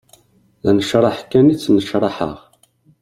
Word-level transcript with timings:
D 0.63 0.65
anecreḥ 0.69 1.17
kan 1.31 1.51
i 1.53 1.55
ttnecraḥeɣ. 1.57 2.37